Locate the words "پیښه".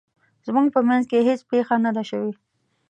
1.51-1.75